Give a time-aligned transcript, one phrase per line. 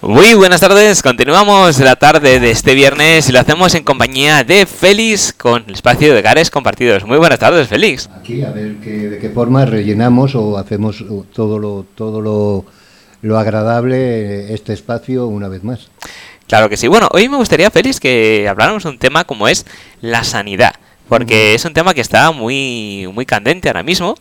[0.00, 4.66] Muy buenas tardes, continuamos la tarde de este viernes y lo hacemos en compañía de
[4.66, 7.04] Félix con el espacio de Gares Compartidos.
[7.04, 8.08] Muy buenas tardes, Félix.
[8.18, 12.64] Aquí a ver de qué forma rellenamos o hacemos todo lo, todo lo,
[13.22, 15.88] lo agradable este espacio una vez más.
[16.48, 16.88] Claro que sí.
[16.88, 19.64] Bueno, hoy me gustaría, Félix, que habláramos de un tema como es
[20.00, 20.74] la sanidad,
[21.08, 24.16] porque es un tema que está muy, muy candente ahora mismo.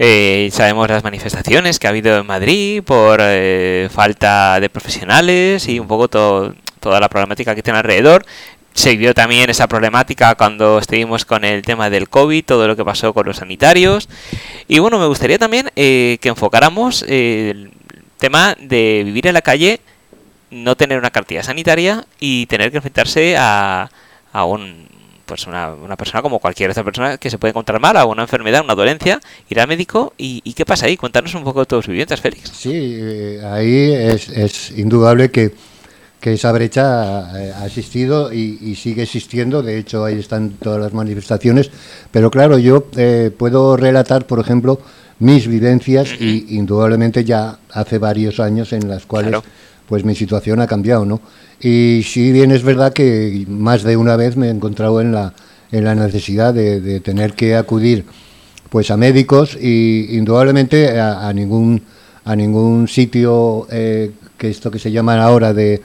[0.00, 5.80] Eh, sabemos las manifestaciones que ha habido en Madrid por eh, falta de profesionales y
[5.80, 8.24] un poco toda la problemática que tiene alrededor.
[8.74, 12.84] Se vio también esa problemática cuando estuvimos con el tema del COVID, todo lo que
[12.84, 14.08] pasó con los sanitarios.
[14.68, 17.72] Y bueno, me gustaría también eh, que enfocáramos el
[18.18, 19.80] tema de vivir en la calle,
[20.50, 23.90] no tener una cartilla sanitaria y tener que enfrentarse a,
[24.32, 24.86] a un,
[25.28, 28.22] pues una, una, persona como cualquier otra persona que se puede encontrar mal, a una
[28.22, 30.96] enfermedad, una dolencia, ir al médico y, qué pasa ahí.
[30.96, 32.50] Cuéntanos un poco de tus viviendas, Félix.
[32.50, 35.52] Sí, eh, ahí es, es indudable que,
[36.18, 39.62] que, esa brecha ha existido y, sigue existiendo.
[39.62, 41.70] De hecho, ahí están todas las manifestaciones.
[42.10, 44.80] Pero claro, yo eh, puedo relatar, por ejemplo,
[45.18, 49.42] mis vivencias y indudablemente ya hace varios años en las cuales
[49.88, 51.20] pues mi situación ha cambiado, ¿no?
[51.60, 55.32] Y si bien es verdad que más de una vez me he encontrado en la,
[55.72, 58.04] en la necesidad de, tener que acudir
[58.68, 61.82] pues a médicos y indudablemente a, ningún
[62.24, 65.80] a ningún sitio eh, que esto que se llama ahora de,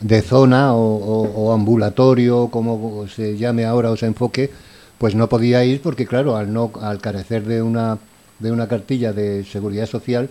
[0.00, 4.50] de zona o, ambulatorio como se llame ahora o se enfoque
[4.98, 7.98] pues no podía ir porque claro al no al carecer de una
[8.38, 10.28] de una cartilla de seguridad social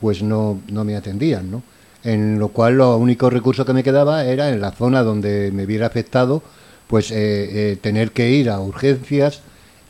[0.00, 1.62] pues no no me atendían no
[2.04, 5.64] en lo cual lo único recurso que me quedaba era en la zona donde me
[5.64, 6.42] hubiera afectado,
[6.86, 7.16] pues eh,
[7.72, 9.40] eh, tener que ir a urgencias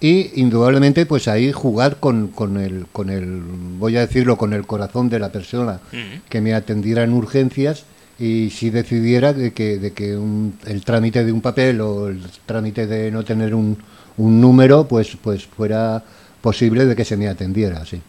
[0.00, 3.42] y indudablemente pues ahí jugar con, con, el, con el,
[3.78, 5.80] voy a decirlo, con el corazón de la persona
[6.28, 7.84] que me atendiera en urgencias
[8.18, 10.18] y si decidiera de que, de que
[10.66, 13.78] el trámite de un papel o el trámite de no tener un,
[14.16, 16.02] un número pues, pues fuera
[16.40, 18.00] posible de que se me atendiera, sí.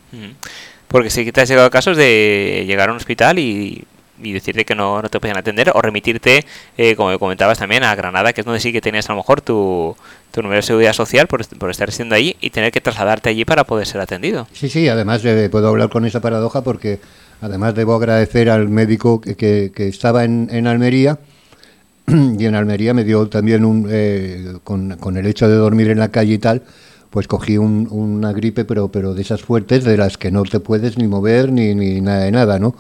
[0.87, 3.83] Porque si te has llegado a casos de llegar a un hospital y
[4.21, 6.45] y decirte que no, no te podían atender o remitirte,
[6.77, 9.41] eh, como comentabas también, a Granada, que es donde sí que tenías a lo mejor
[9.41, 9.95] tu,
[10.31, 13.45] tu número de seguridad social por, por estar siendo allí y tener que trasladarte allí
[13.45, 14.47] para poder ser atendido.
[14.53, 16.99] Sí, sí, además eh, puedo hablar con esa paradoja porque
[17.41, 21.19] además debo agradecer al médico que, que, estaba en, en, Almería
[22.07, 25.99] y en Almería me dio también un, eh, con, con, el hecho de dormir en
[25.99, 26.63] la calle y tal,
[27.09, 30.59] pues cogí un, una gripe, pero, pero de esas fuertes, de las que no te
[30.59, 32.75] puedes ni mover ni, ni nada de nada, ¿no?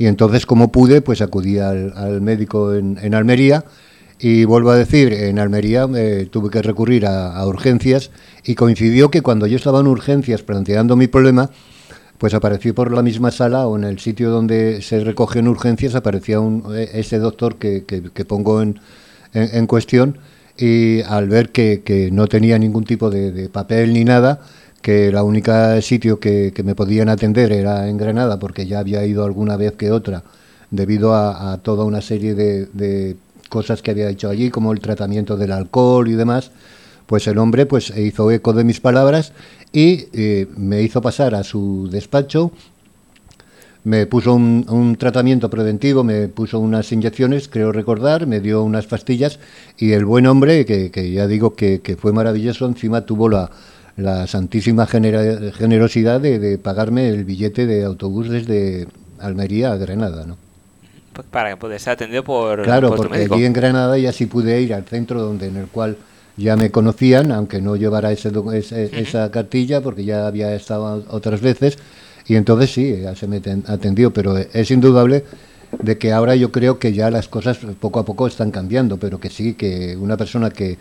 [0.00, 3.66] Y entonces, como pude, pues acudí al, médico en, Almería.
[4.18, 8.10] Y vuelvo a decir, en Almería eh, tuve que recurrir a, urgencias
[8.42, 11.50] y coincidió que cuando yo estaba en urgencias planteando mi problema,
[12.16, 16.40] pues apareció por la misma sala o en el sitio donde se recogen urgencias, aparecía
[16.40, 17.84] un, e, ese doctor que,
[18.26, 18.80] pongo en,
[19.34, 20.16] en, cuestión
[20.56, 24.40] y al ver que, no tenía ningún tipo de papel ni nada,
[24.82, 29.24] que la única sitio que, me podían atender era en Granada, porque ya había ido
[29.24, 30.22] alguna vez que otra,
[30.70, 33.16] debido a, toda una serie de,
[33.48, 36.52] cosas que había hecho allí, como el tratamiento del alcohol y demás,
[37.06, 39.32] pues el hombre pues hizo eco de mis palabras
[39.72, 42.52] y eh, me hizo pasar a su despacho,
[43.82, 49.40] me puso un, tratamiento preventivo, me puso unas inyecciones, creo recordar, me dio unas pastillas
[49.76, 53.50] y el buen hombre, que, que ya digo que, que fue maravilloso, encima tuvo la,
[53.96, 58.86] la santísima generosidad de, pagarme el billete de autobús desde
[59.18, 60.36] Almería a Granada, ¿no?
[61.12, 64.72] Pues para que pudiese atendido por Claro, porque allí en Granada ya sí pude ir
[64.72, 65.96] al centro donde en el cual
[66.36, 68.30] ya me conocían, aunque no llevara ese,
[68.92, 71.78] esa cartilla, porque ya había estado otras veces,
[72.26, 75.24] y entonces sí, ya se me atendió, pero es indudable
[75.82, 79.18] de que ahora yo creo que ya las cosas poco a poco están cambiando, pero
[79.20, 80.78] que sí, que una persona que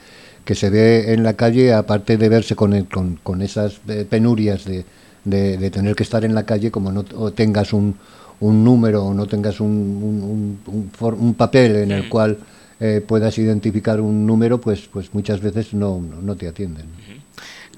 [0.49, 2.87] que se ve en la calle, aparte de verse con,
[3.21, 4.83] con, esas eh, penurias de,
[5.23, 7.93] de, tener que estar en la calle, como no tengas un,
[8.39, 10.89] un número o no tengas un, un,
[11.19, 12.39] un, papel en el cual
[12.79, 16.87] eh, puedas identificar un número, pues, pues muchas veces no, no te atienden.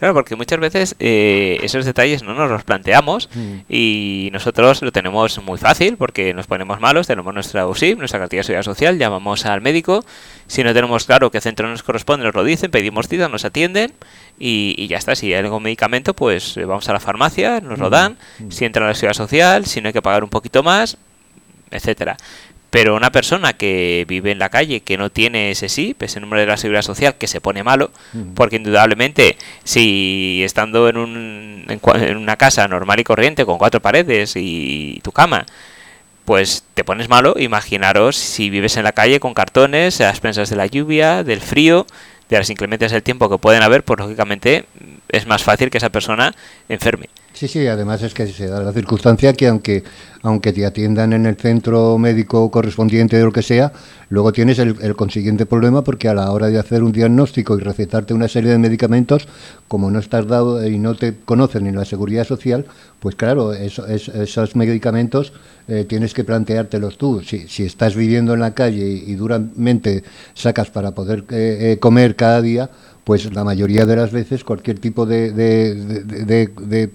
[0.01, 3.57] Claro, porque muchas veces eh, esos detalles no nos los planteamos mm.
[3.69, 8.39] y nosotros lo tenemos muy fácil porque nos ponemos malos, tenemos nuestra USIP, nuestra cartilla
[8.39, 10.03] de seguridad social, llamamos al médico,
[10.47, 13.93] si no tenemos claro qué centro nos corresponde, nos lo dicen, pedimos cita, nos atienden
[14.39, 15.13] y, ya está.
[15.13, 17.91] Si hay algún medicamento, pues eh, vamos a la farmacia, nos lo mm.
[17.91, 18.49] dan, mm.
[18.49, 20.97] si entra a la seguridad social, si no hay que pagar un poquito más,
[21.69, 22.17] etcétera.
[22.71, 26.39] Pero una persona que vive en la calle, que no tiene ese SIP, ese número
[26.39, 27.91] de la seguridad social, que se pone malo,
[28.33, 34.37] porque indudablemente si estando en, un, en, una casa normal y corriente con cuatro paredes
[34.37, 35.45] y tu cama,
[36.23, 37.35] pues te pones malo.
[37.37, 41.85] Imaginaros si vives en la calle con cartones, a expensas de la lluvia, del frío,
[42.29, 44.63] de las inclemencias del tiempo que pueden haber, pues lógicamente
[45.09, 46.33] es más fácil que esa persona
[46.69, 47.09] enferme.
[47.33, 49.83] Sí, sí, además es que se da la circunstancia que aunque,
[50.21, 53.71] aunque te atiendan en el centro médico correspondiente o lo que sea,
[54.11, 57.61] luego tienes el, el, consiguiente problema porque a la hora de hacer un diagnóstico y
[57.61, 59.27] recetarte una serie de medicamentos,
[59.67, 62.65] como no estás dado y no te conocen en la seguridad social,
[62.99, 65.33] pues claro, eso, es, esos medicamentos
[65.67, 67.21] eh, tienes que planteártelos tú.
[67.25, 70.03] Si, si, estás viviendo en la calle y, y duramente
[70.33, 72.69] sacas para poder eh, eh, comer cada día,
[73.03, 76.89] pues la mayoría de las veces cualquier tipo de, de, de, de,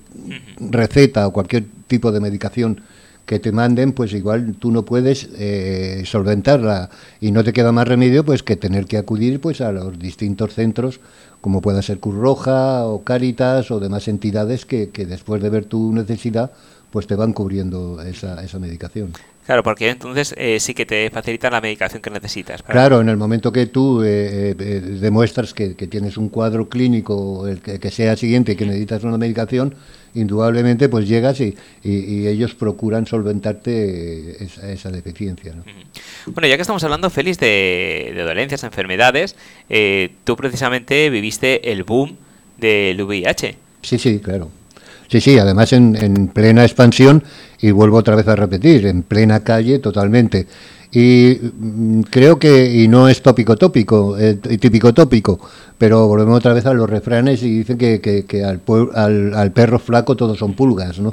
[0.60, 2.82] receta o cualquier tipo de medicación
[3.26, 6.90] que te manden, pues igual tú no puedes eh, solventarla
[7.20, 10.54] y no te queda más remedio pues que tener que acudir pues a los distintos
[10.54, 11.00] centros
[11.40, 15.64] como pueda ser Cruz Roja o Cáritas o demás entidades que, que después de ver
[15.64, 16.52] tu necesidad
[16.90, 19.12] pues te van cubriendo esa, esa medicación.
[19.46, 22.64] Claro, porque entonces eh, sí que te facilitan la medicación que necesitas.
[22.64, 27.46] Claro, en el momento que tú eh, eh, demuestras que, que, tienes un cuadro clínico,
[27.46, 29.76] el que, que, sea siguiente y que necesitas una medicación,
[30.14, 35.54] indudablemente pues llegas y, y, y ellos procuran solventarte esa, esa deficiencia.
[35.54, 35.62] ¿no?
[36.26, 39.36] Bueno, ya que estamos hablando, Félix, de, de dolencias, enfermedades,
[40.24, 42.16] tú precisamente viviste el boom
[42.58, 43.56] del VIH.
[43.82, 44.50] Sí, sí, claro.
[45.08, 47.22] Sí, sí, además en, en, plena expansión,
[47.60, 50.46] y vuelvo otra vez a repetir, en plena calle totalmente.
[50.92, 55.38] Y mm, creo que, y no es tópico tópico, eh, típico tópico,
[55.78, 58.60] pero volvemos otra vez a los refranes y dicen que, que, al,
[59.34, 61.12] al, perro flaco todos son pulgas, ¿no?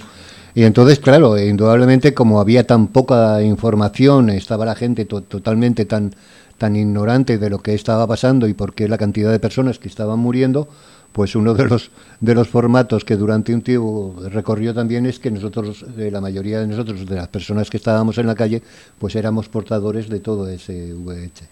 [0.55, 6.13] Y entonces, claro, indudablemente como había tan poca información, estaba la gente to totalmente tan,
[6.57, 9.87] tan ignorante de lo que estaba pasando y por qué la cantidad de personas que
[9.87, 10.69] estaban muriendo,
[11.13, 15.30] pues uno de los de los formatos que durante un tiempo recorrió también es que
[15.30, 18.62] nosotros, eh, la mayoría de nosotros, de las personas que estábamos en la calle,
[18.98, 21.48] pues éramos portadores de todo ese VIH.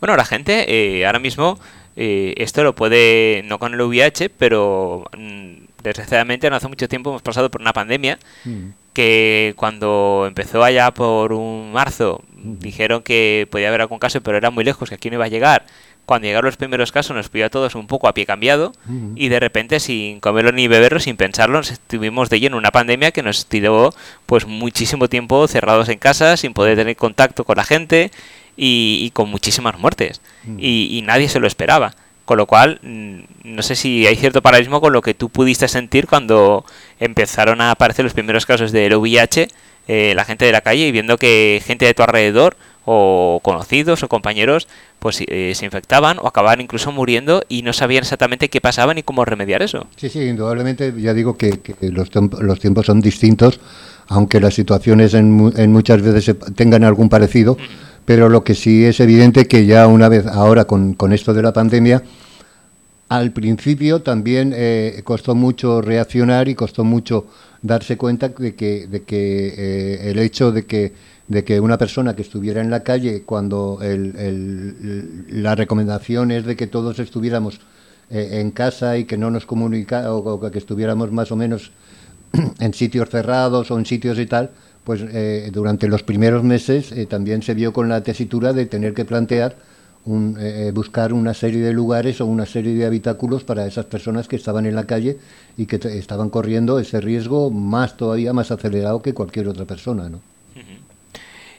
[0.00, 1.58] Bueno, la gente eh, ahora mismo
[1.96, 7.10] eh, esto lo puede, no con el VIH, pero mm, desgraciadamente no hace mucho tiempo
[7.10, 8.68] hemos pasado por una pandemia mm.
[8.92, 12.58] que cuando empezó allá por un marzo mm.
[12.58, 15.28] dijeron que podía haber algún caso, pero era muy lejos, que aquí no iba a
[15.28, 15.66] llegar
[16.06, 18.90] cuando llegaron los primeros casos nos pilló a todos un poco a pie cambiado uh
[18.90, 19.12] -huh.
[19.16, 22.70] y de repente sin comerlo ni beberlo, sin pensarlo, nos estuvimos de lleno en una
[22.70, 23.92] pandemia que nos tiró
[24.24, 28.12] pues muchísimo tiempo cerrados en casa, sin poder tener contacto con la gente
[28.56, 30.20] y, y con muchísimas muertes.
[30.46, 30.56] Uh -huh.
[30.60, 31.94] y, y, nadie se lo esperaba.
[32.24, 36.08] Con lo cual, no sé si hay cierto paralelismo con lo que tú pudiste sentir
[36.08, 36.64] cuando
[36.98, 39.46] empezaron a aparecer los primeros casos del VIH,
[39.86, 42.56] eh, la gente de la calle y viendo que gente de tu alrededor
[42.86, 44.68] o conocidos o compañeros
[44.98, 49.02] pues eh, se infectaban o acababan incluso muriendo y no sabían exactamente qué pasaba ni
[49.02, 49.86] cómo remediar eso.
[49.96, 53.60] Sí, sí, indudablemente ya digo que, que los, los, tiempos son distintos,
[54.08, 58.04] aunque las situaciones en, en muchas veces tengan algún parecido, mm.
[58.04, 61.42] pero lo que sí es evidente que ya una vez ahora con, con esto de
[61.42, 62.02] la pandemia,
[63.08, 67.26] al principio también eh, costó mucho reaccionar y costó mucho
[67.62, 70.92] darse cuenta de que, de que eh, el hecho de que
[71.28, 76.56] de que una persona que estuviera en la calle cuando el, la recomendación es de
[76.56, 77.60] que todos estuviéramos
[78.10, 81.72] eh, en casa y que no nos comunica o, o, que estuviéramos más o menos
[82.60, 84.50] en sitios cerrados o en sitios y tal,
[84.84, 88.94] pues eh, durante los primeros meses eh, también se vio con la tesitura de tener
[88.94, 89.56] que plantear
[90.04, 94.28] un, eh, buscar una serie de lugares o una serie de habitáculos para esas personas
[94.28, 95.18] que estaban en la calle
[95.56, 100.20] y que estaban corriendo ese riesgo más todavía más acelerado que cualquier otra persona, ¿no?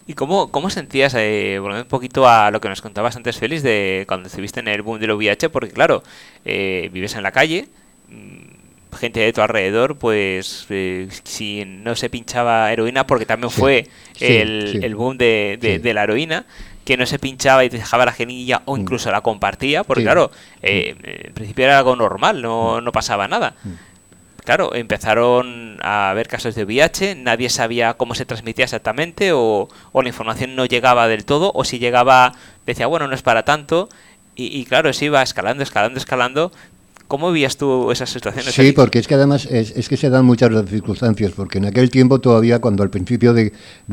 [0.08, 3.62] ¿Y cómo, cómo sentías, eh, volviendo un poquito a lo que nos contabas antes, Félix,
[3.62, 5.50] de cuando estuviste en el boom del VIH?
[5.50, 6.02] Porque, claro,
[6.46, 7.68] eh, vives en la calle,
[8.08, 13.60] mm, gente de tu alrededor, pues eh, si no se pinchaba heroína, porque también sí,
[13.60, 14.80] fue sí, el, sí.
[14.82, 16.46] el, boom de, de, de, la heroína,
[16.86, 18.80] que no se pinchaba y te dejaba la genilla o mm.
[18.80, 23.56] incluso la compartía, porque, claro, eh, en principio era algo normal, no, no pasaba nada.
[24.48, 30.08] Claro, empezaron a haber casos de VIH, nadie sabía cómo se transmitía exactamente o, la
[30.08, 32.32] información no llegaba del todo o si llegaba
[32.66, 33.90] decía, bueno, no es para tanto
[34.38, 36.54] y, claro, se iba escalando, escalando, escalando.
[37.10, 38.54] ¿Cómo vivías tú esas situaciones?
[38.54, 42.20] Sí, porque es que además es, que se dan muchas circunstancias, porque en aquel tiempo
[42.20, 43.52] todavía, cuando al principio de,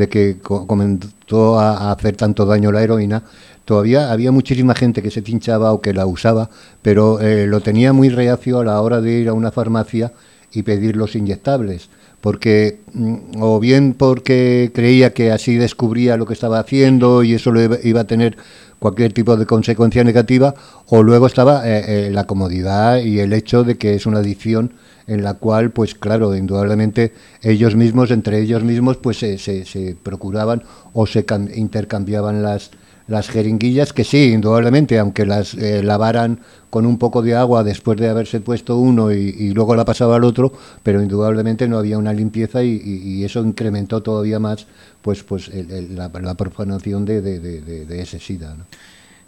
[0.09, 3.25] que comenzó a, a hacer tanto daño la heroína,
[3.65, 6.49] todavía había muchísima gente que se pinchaba o que la usaba,
[6.81, 10.13] pero eh, lo tenía muy reacio a la hora de ir a una farmacia
[10.55, 16.33] y pedir los inyectables, porque mm, o bien porque creía que así descubría lo que
[16.33, 18.37] estaba haciendo y eso lo iba a tener
[18.79, 20.55] cualquier tipo de consecuencia negativa,
[20.89, 24.75] o luego estaba eh, eh, la comodidad y el hecho de que es una adicción
[25.07, 30.63] en la cual, pues claro, indudablemente ellos mismos, entre ellos mismos, pues se, se, procuraban
[30.93, 32.71] o se intercambiaban las,
[33.07, 37.99] las jeringuillas, que sí, indudablemente, aunque las eh, lavaran con un poco de agua después
[37.99, 42.13] de haberse puesto uno y, luego la pasaba al otro, pero indudablemente no había una
[42.13, 44.67] limpieza y, eso incrementó todavía más
[45.03, 48.57] pues pues la, profanación de, de, ese SIDA.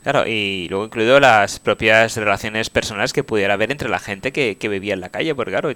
[0.03, 4.57] Claro, y luego incluido las propias relaciones personales que pudiera haber entre la gente que,
[4.57, 5.73] que vivía en la calle, porque claro,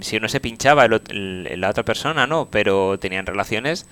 [0.00, 2.48] si uno se pinchaba el, la otra persona, ¿no?
[2.50, 3.86] Pero tenían relaciones,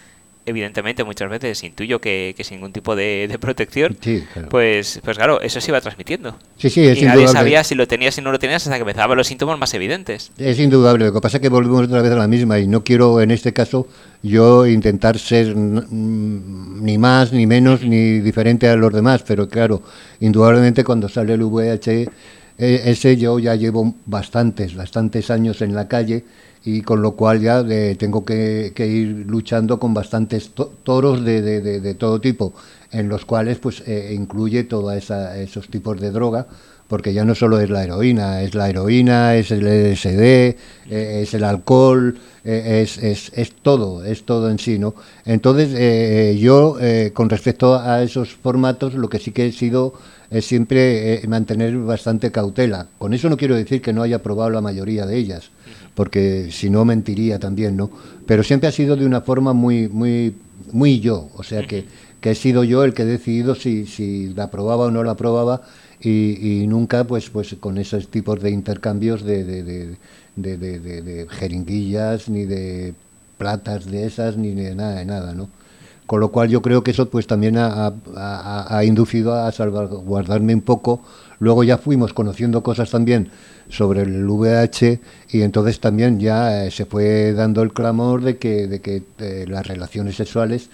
[0.49, 3.97] evidentemente muchas veces intuyo que, que sin ningún tipo de, protección,
[4.51, 6.37] pues, pues claro, eso se iba transmitiendo.
[6.57, 8.81] Sí, sí, es y nadie sabía si lo tenías y no lo tenías hasta que
[8.81, 10.33] empezaban los síntomas más evidentes.
[10.39, 12.83] Es indudable, lo que pasa es que volvemos otra vez a la misma y no
[12.83, 13.87] quiero en este caso
[14.23, 19.83] yo intentar ser ni más, ni menos, ni diferente a los demás, pero claro,
[20.21, 22.09] indudablemente cuando sale el VIH,
[22.59, 26.25] eh, ese yo ya llevo bastantes, bastantes años en la calle
[26.71, 30.51] y con lo cual ya eh, tengo que, ir luchando con bastantes
[30.83, 32.53] toros de, de, todo tipo,
[32.93, 36.47] en los cuales pues eh, incluye todos esos tipos de droga,
[36.87, 40.57] porque ya no solo es la heroína, es la heroína, es el LSD, eh,
[40.91, 44.95] es el alcohol, es, es, es, todo, es todo en sí, ¿no?
[45.25, 46.77] Entonces yo,
[47.15, 49.95] con respecto a esos formatos, lo que sí que he sido
[50.31, 52.89] es siempre mantener bastante cautela.
[52.99, 55.51] Con eso no quiero decir que no haya probado la mayoría de ellas,
[55.99, 57.91] porque si no mentiría también, ¿no?
[58.25, 60.33] Pero siempre ha sido de una forma muy, muy,
[60.71, 61.87] muy yo, o sea que,
[62.21, 65.11] que he sido yo el que he decidido si, si la aprobaba o no la
[65.19, 65.63] aprobaba
[66.01, 69.97] y, nunca pues, pues con esos tipos de intercambios de, de,
[70.37, 72.95] de, jeringuillas ni de
[73.37, 75.49] platas de esas ni de nada de nada, ¿no?
[76.09, 80.63] Con lo cual yo creo que eso pues también ha, ha inducido a salvaguardarme un
[80.63, 81.03] poco.
[81.39, 83.31] Luego ya fuimos conociendo cosas también
[83.69, 85.01] sobre el VH
[85.31, 89.45] y entonces también ya eh, se fue dando el clamor de que, de que eh,
[89.49, 90.71] las relaciones sexuales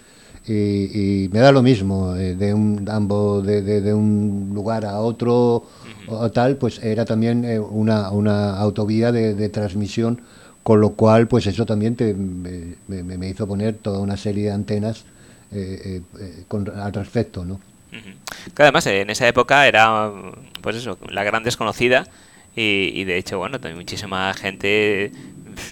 [0.46, 5.64] y, me da lo mismo eh, de un ambos de, de, un lugar a otro
[6.06, 10.20] o tal pues era también una, una autovía de, transmisión
[10.62, 14.52] con lo cual pues eso también te, me, me, hizo poner toda una serie de
[14.52, 15.06] antenas
[16.48, 17.60] con, al respecto no
[18.56, 20.10] además en esa época era
[20.60, 22.06] pues eso la gran desconocida
[22.56, 25.10] y, de hecho, bueno, también muchísima gente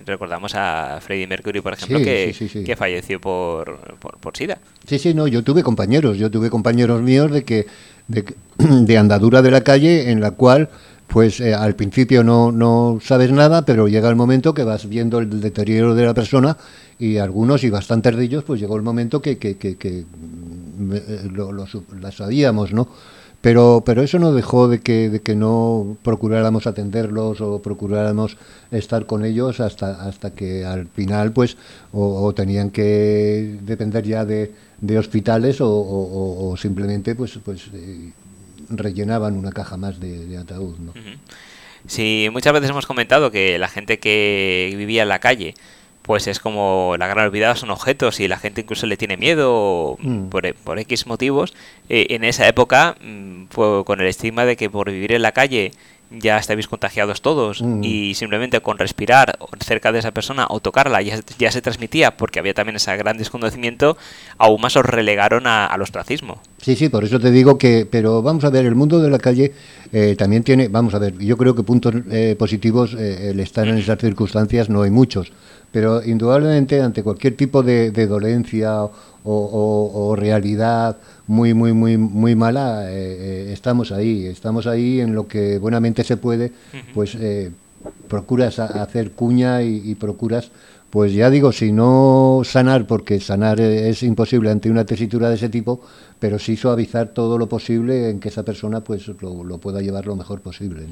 [0.04, 4.58] recordamos a Freddie Mercury, por ejemplo, que, que, falleció por, por, SIDA.
[4.86, 7.66] Sí, sí, no, yo tuve compañeros, yo tuve compañeros míos de que
[8.08, 8.24] de,
[8.58, 10.70] de andadura de la calle en la cual
[11.12, 15.42] pues eh, al principio no, sabes nada, pero llega el momento que vas viendo el
[15.42, 16.56] deterioro de la persona
[16.98, 21.52] y algunos y bastantes de ellos, pues llegó el momento que, que, mm, eh, lo,
[21.52, 21.66] lo,
[22.10, 22.88] sabíamos, ¿no?
[23.42, 28.38] Pero, pero eso no dejó de que, de que no procuráramos atenderlos o procuráramos
[28.70, 31.58] estar con ellos hasta, hasta que al final pues
[31.92, 38.12] o, tenían que depender ya de, de hospitales o, simplemente pues, pues eh,
[38.68, 40.78] rellenaban una caja más de, ataúd.
[40.78, 40.92] ¿no?
[41.86, 45.54] Sí, muchas veces hemos comentado que la gente que vivía en la calle
[46.02, 49.96] pues es como la gran olvidada son objetos y la gente incluso le tiene miedo
[50.00, 50.24] mm.
[50.28, 51.54] por, por, X motivos.
[51.88, 55.32] Eh, en esa época mm, fue con el estigma de que por vivir en la
[55.32, 55.70] calle
[56.18, 57.82] ya estáis contagiados todos mm.
[57.82, 62.38] y simplemente con respirar cerca de esa persona o tocarla ya, ya, se transmitía porque
[62.38, 63.96] había también ese gran desconocimiento,
[64.38, 66.40] aún más os relegaron a, al ostracismo.
[66.60, 69.18] Sí, sí, por eso te digo que, pero vamos a ver, el mundo de la
[69.18, 69.52] calle
[69.92, 73.78] eh, también tiene, vamos a ver, yo creo que puntos eh, positivos, el estar en
[73.78, 75.32] esas circunstancias no hay muchos
[75.72, 78.82] pero indudablemente ante cualquier tipo de, dolencia
[79.24, 85.26] o, realidad muy, muy, muy, muy mala, eh, eh, estamos ahí, estamos ahí en lo
[85.26, 86.52] que buenamente se puede,
[86.92, 87.50] pues eh,
[88.08, 90.50] procuras hacer cuña y, procuras,
[90.90, 95.48] pues ya digo, si no sanar, porque sanar es imposible ante una tesitura de ese
[95.48, 95.80] tipo,
[96.18, 100.16] pero sí suavizar todo lo posible en que esa persona pues lo, pueda llevar lo
[100.16, 100.82] mejor posible.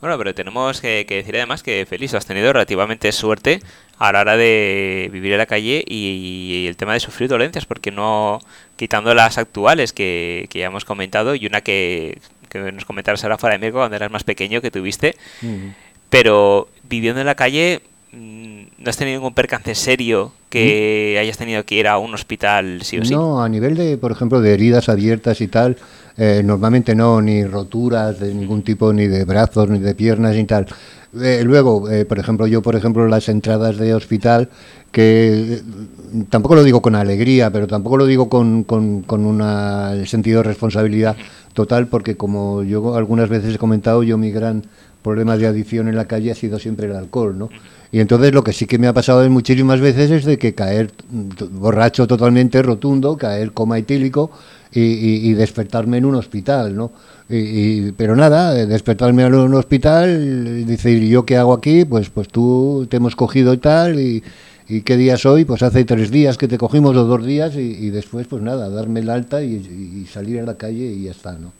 [0.00, 3.60] Bueno, pero tenemos que, decir además que Félix has tenido relativamente suerte
[3.98, 7.90] a la hora de vivir en la calle y, el tema de sufrir dolencias, porque
[7.90, 8.38] no,
[8.76, 13.58] quitando las actuales que, ya hemos comentado y una que, que nos comentaros ahora fuera
[13.58, 15.16] de Mirko cuando eras más pequeño que tuviste,
[16.10, 21.64] pero viviendo en la calle mm, no has tenido ningún percance serio que hayas tenido
[21.64, 23.12] que ir a un hospital sí o sí.
[23.12, 25.76] No, a nivel de, por ejemplo, de heridas abiertas y tal,
[26.18, 30.44] eh, normalmente no, ni roturas de ningún tipo, ni de brazos, ni de piernas, ni
[30.44, 30.66] tal.
[31.20, 34.48] Eh, luego, eh, por ejemplo, yo, por ejemplo, las entradas de hospital,
[34.90, 35.62] que
[36.28, 40.48] tampoco lo digo con alegría, pero tampoco lo digo con, con, con un sentido de
[40.48, 41.16] responsabilidad
[41.52, 44.64] total, porque como yo algunas veces he comentado, yo mi gran
[45.02, 47.48] problemas de adicción en la calle ha sido siempre el alcohol, ¿no?
[47.90, 50.90] Y entonces lo que sí que me ha pasado muchísimas veces es de que caer
[51.52, 54.30] borracho totalmente rotundo, caer coma etílico
[54.72, 56.92] y, despertarme en un hospital, ¿no?
[57.28, 61.84] Y, pero nada, despertarme en un hospital, decir, ¿yo qué hago aquí?
[61.84, 64.22] Pues, pues tú te hemos cogido y tal, y,
[64.68, 65.46] ¿Y qué día soy?
[65.46, 69.00] Pues hace tres días que te cogimos o dos días y, después, pues nada, darme
[69.00, 71.52] el alta y, salir a la calle y ya está, ¿no?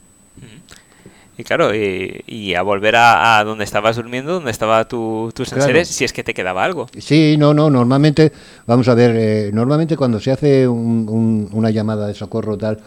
[1.39, 6.05] Y claro, y, a volver a, donde estabas durmiendo, donde estaba tu, tus enseres, si
[6.05, 6.89] es que te quedaba algo.
[6.99, 8.33] Sí, no, no, normalmente,
[8.67, 12.81] vamos a ver, eh, normalmente cuando se hace una llamada de socorro tal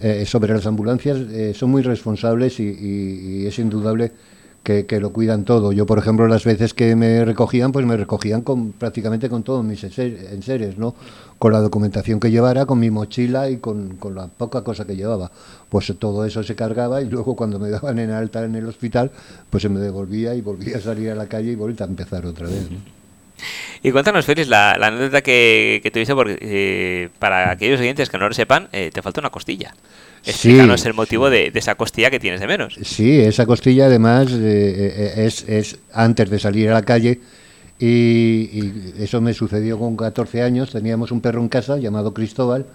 [0.00, 4.12] eh, sobre las ambulancias, eh, son muy responsables y es indudable
[4.66, 5.70] que, lo cuidan todo.
[5.70, 9.64] Yo, por ejemplo, las veces que me recogían, pues me recogían con prácticamente con todos
[9.64, 10.94] mis enseres, ¿no?
[11.38, 15.30] Con la documentación que llevara, con mi mochila y con, la poca cosa que llevaba.
[15.68, 19.12] Pues todo eso se cargaba y luego cuando me daban en alta en el hospital,
[19.50, 22.26] pues se me devolvía y volvía a salir a la calle y volvía a empezar
[22.26, 22.68] otra vez,
[23.82, 28.28] Y cuéntanos, Félix, la, anécdota que, que tuviste, porque eh, para aquellos oyentes que no
[28.28, 29.74] lo sepan, eh, te falta una costilla.
[30.24, 32.78] Explícanos el motivo de, esa costilla que tienes de menos.
[32.82, 37.20] Sí, esa costilla además eh, es, es, antes de salir a la calle
[37.78, 40.72] y, eso me sucedió con 14 años.
[40.72, 42.66] Teníamos un perro en casa llamado Cristóbal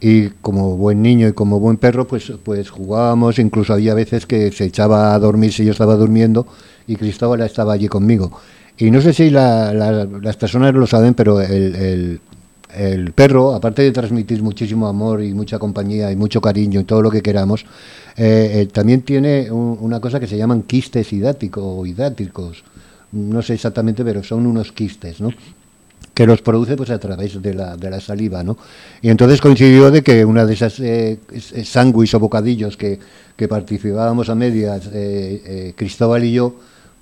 [0.00, 4.52] y como buen niño y como buen perro pues, pues jugábamos, incluso había veces que
[4.52, 6.46] se echaba a dormir si yo estaba durmiendo
[6.86, 8.40] y Cristóbal estaba allí conmigo.
[8.76, 12.20] Y no sé si las personas lo saben, pero el,
[13.14, 17.10] perro, aparte de transmitir muchísimo amor y mucha compañía y mucho cariño y todo lo
[17.10, 17.64] que queramos,
[18.16, 22.64] eh, eh, también tiene una cosa que se llaman quistes hidáticos o hidáticos.
[23.12, 25.30] No sé exactamente, pero son unos quistes, ¿no?
[26.12, 28.56] que los produce pues a través de la, de la saliva, ¿no?
[29.02, 33.00] Y entonces coincidió de que una de esas eh, o bocadillos que,
[33.36, 34.88] que, participábamos a medias,
[35.74, 36.54] Cristóbal y yo,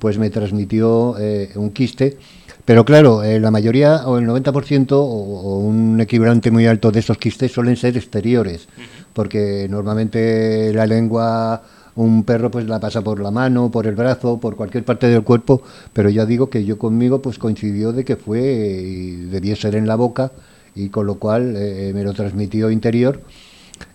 [0.03, 1.15] pues me transmitió
[1.55, 2.19] un quiste.
[2.65, 7.19] Pero claro, eh, la mayoría o el 90% o, un equivalente muy alto de esos
[7.19, 8.69] quistes suelen ser exteriores,
[9.13, 11.63] porque normalmente la lengua
[11.95, 15.23] un perro pues la pasa por la mano, por el brazo, por cualquier parte del
[15.23, 19.77] cuerpo, pero ya digo que yo conmigo pues coincidió de que fue y debió ser
[19.77, 20.33] en la boca
[20.75, 23.21] y con lo cual eh, me lo transmitió interior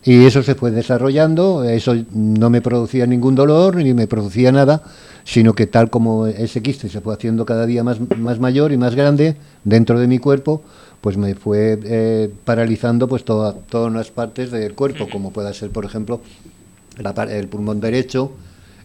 [0.07, 4.81] y eso se fue desarrollando, eso no me producía ningún dolor ni me producía nada
[5.27, 8.77] sino que tal como ese quiste se fue haciendo cada día más, más mayor y
[8.77, 10.61] más grande dentro de mi cuerpo,
[11.01, 15.83] pues me fue eh, paralizando pues todas las partes del cuerpo, como pueda ser, por
[15.83, 16.21] ejemplo,
[17.29, 18.31] el pulmón derecho,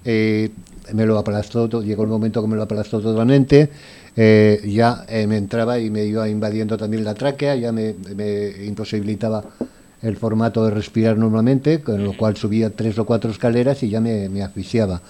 [0.05, 0.51] eh,
[0.93, 3.71] me lo aplastó, llegó el momento que me lo aplastó totalmente,
[4.17, 7.95] eh, ya me entraba y me iba invadiendo también la tráquea, ya me,
[8.67, 9.45] imposibilitaba
[10.03, 14.01] el formato de respirar normalmente, con lo cual subía tres o cuatro escaleras y ya
[14.01, 15.01] me, me asfixiaba.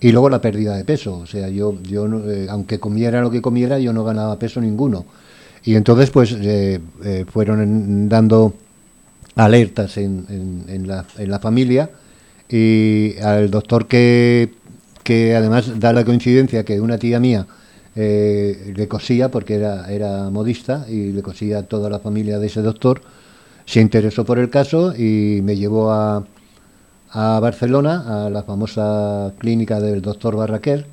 [0.00, 3.42] Y luego la pérdida de peso, o sea, yo, yo eh, aunque comiera lo que
[3.42, 5.04] comiera, yo no ganaba peso ninguno.
[5.62, 8.54] Y entonces, pues, eh, eh, fueron dando
[9.36, 11.90] alertas en, en, la, en la familia
[12.48, 14.54] y al doctor que,
[15.04, 17.46] que además da la coincidencia que una tía mía
[17.94, 22.62] le cosía, porque era, era modista, y le cosía a toda la familia de ese
[22.62, 23.02] doctor,
[23.66, 26.24] se interesó por el caso y me llevó a,
[27.10, 30.86] a Barcelona, a la famosa clínica del doctor Barraquer,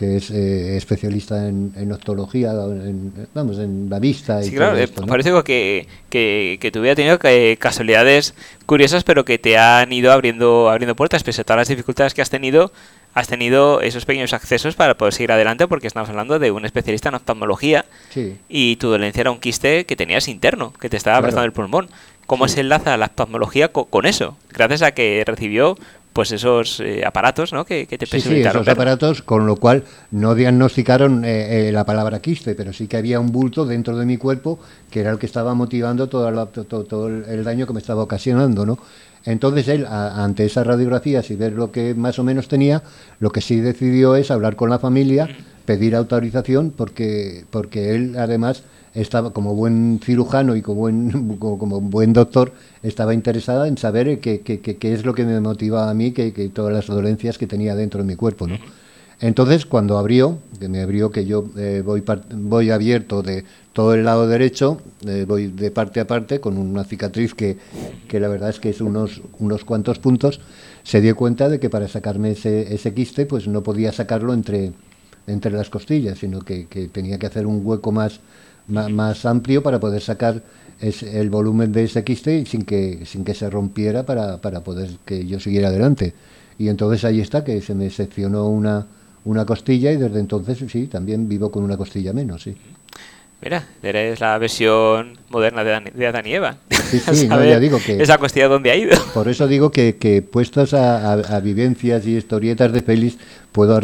[0.00, 4.42] que es eh, especialista en, en optología, en, vamos, en la vista.
[4.42, 9.38] Sí, claro, eh, parece que, que, que, tú hubieras tenido eh, casualidades curiosas, pero que
[9.38, 12.72] te han ido abriendo, abriendo puertas, pese a todas las dificultades que has tenido,
[13.14, 17.08] has tenido esos pequeños accesos para poder seguir adelante, porque estamos hablando de un especialista
[17.08, 17.84] en oftalmología
[18.48, 21.42] y tu dolencia era un quiste que tenías interno, que te estaba claro.
[21.42, 21.88] el pulmón.
[22.26, 24.36] ¿Cómo se enlaza la oftalmología con, eso?
[24.50, 25.76] Gracias a que recibió
[26.12, 27.64] pues esos eh, aparatos ¿no?
[27.64, 32.20] que, te sí, sí, esos aparatos, con lo cual no diagnosticaron eh, eh, la palabra
[32.20, 34.58] quiste, pero sí que había un bulto dentro de mi cuerpo
[34.90, 38.78] que era el que estaba motivando todo, todo, el daño que me estaba ocasionando, ¿no?
[39.24, 42.82] Entonces él, ante esas radiografías y ver lo que más o menos tenía,
[43.18, 45.28] lo que sí decidió es hablar con la familia,
[45.64, 48.62] pedir autorización, porque, porque él además
[48.94, 54.40] estaba como buen cirujano y como buen, como, buen doctor, estaba interesada en saber qué,
[54.40, 58.02] qué, es lo que me motivaba a mí, que, todas las dolencias que tenía dentro
[58.02, 58.56] de mi cuerpo, ¿no?
[59.22, 62.02] Entonces, cuando abrió, que me abrió que yo eh, voy,
[62.34, 63.44] voy abierto de
[63.74, 67.58] todo el lado derecho, eh, voy de parte a parte con una cicatriz que,
[68.08, 70.40] que, la verdad es que es unos, unos cuantos puntos,
[70.84, 74.72] se dio cuenta de que para sacarme ese, ese quiste, pues no podía sacarlo entre,
[75.26, 78.20] entre las costillas, sino que, que tenía que hacer un hueco más,
[78.68, 80.42] más, amplio para poder sacar
[80.80, 85.26] el volumen de ese quiste sin que, sin que se rompiera para, para poder que
[85.26, 86.14] yo siguiera adelante.
[86.58, 88.86] Y entonces ahí está, que se me seccionó una,
[89.24, 92.56] una costilla y desde entonces sí, también vivo con una costilla menos, sí.
[93.42, 96.56] Mira, eres la versión moderna de, Dan- de Adán y Eva.
[96.90, 98.90] Sí, sí, no, ya digo que- Esa cuestión dónde ha ido.
[99.14, 103.16] Por eso digo que, que puestos a, a- a vivencias y historietas de Félix,
[103.52, 103.80] puedo,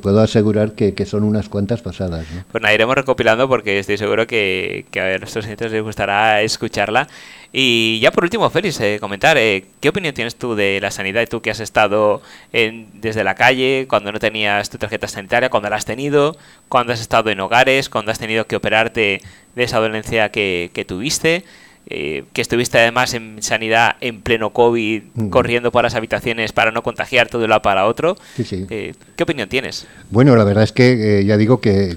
[0.00, 2.26] puedo asegurar que, son unas cuantas pasadas.
[2.32, 2.44] ¿no?
[2.50, 7.08] Pues nada, iremos recopilando porque estoy seguro que, a nuestros oyentes les gustará escucharla.
[7.52, 11.26] Y ya por último, Félix, eh, comentar, eh, ¿qué opinión tienes tú de la sanidad?
[11.28, 15.76] Tú que has estado desde la calle, cuando no tenías tu tarjeta sanitaria, cuando la
[15.76, 16.36] has tenido,
[16.68, 19.20] cuando has estado en hogares, cuando has tenido que operarte
[19.56, 21.44] de esa dolencia que tuviste,
[21.90, 25.28] eh, que estuviste además en sanidad en pleno COVID, Mm.
[25.30, 28.16] corriendo por las habitaciones para no contagiar todo de un lado para otro.
[28.36, 28.64] Sí, sí.
[28.70, 29.86] Eh, ¿Qué opinión tienes?
[30.10, 31.96] Bueno, la verdad es que eh, ya digo que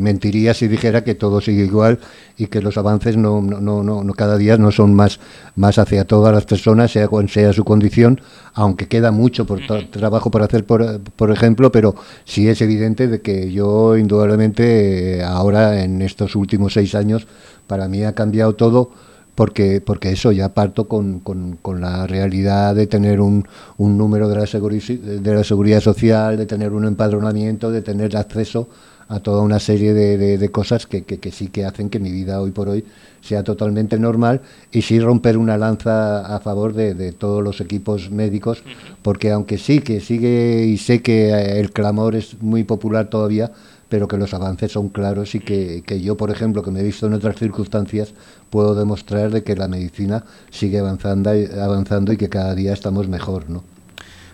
[0.00, 1.98] mentiría si dijera que todo sigue igual
[2.36, 5.20] y que los avances no, no, no, no- cada día no son más,
[5.56, 8.20] más hacia todas las personas, sea cual sea su condición,
[8.54, 13.08] aunque queda mucho por tra- trabajo por hacer, por, por ejemplo, pero sí es evidente
[13.08, 17.26] de que yo indudablemente ahora en estos últimos seis años
[17.66, 18.90] para mí ha cambiado todo
[19.34, 23.46] porque porque eso ya parto con, con, con la realidad de tener un,
[23.78, 28.68] un número de la, de la seguridad social, de tener un empadronamiento, de tener acceso
[29.08, 31.98] a toda una serie de, de- de cosas que, que- que sí que hacen que
[31.98, 32.84] mi vida hoy por hoy
[33.20, 34.40] sea totalmente normal
[34.72, 38.62] y sí romper una lanza a favor de, de todos los equipos médicos,
[39.02, 43.50] porque aunque sí que sigue y sé que eh, el clamor es muy popular todavía,
[43.88, 46.82] pero que los avances son claros y que, que yo, por ejemplo, que me he
[46.82, 48.14] visto en otras circunstancias,
[48.50, 53.08] puedo demostrar de que la medicina sigue avanzando, y- avanzando y que cada día estamos
[53.08, 53.62] mejor, ¿no?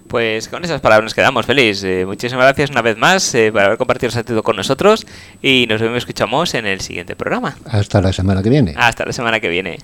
[0.09, 1.85] Pues con esas palabras nos quedamos, Félix.
[1.85, 5.07] Eh, muchísimas gracias una vez más eh, por haber compartido el sentido con nosotros
[5.41, 7.57] y nos vemos y escuchamos en el siguiente programa.
[7.67, 8.75] Hasta la semana que viene.
[8.77, 9.79] Hasta la semana que viene.